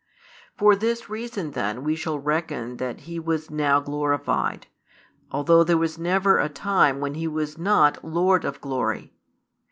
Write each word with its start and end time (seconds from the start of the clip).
For 0.57 0.75
this 0.75 1.11
reason 1.11 1.51
then 1.51 1.83
we 1.83 1.95
shall 1.95 2.17
reckon 2.17 2.77
that 2.77 3.01
He 3.01 3.19
was 3.19 3.51
now 3.51 3.79
glorified, 3.79 4.65
although 5.31 5.63
there 5.63 5.77
never 5.99 6.37
was 6.41 6.45
a 6.47 6.53
time 6.55 6.99
when 6.99 7.13
He 7.13 7.27
was 7.27 7.59
not 7.59 8.03
Lord 8.03 8.43
of 8.43 8.59
glory. 8.61 9.13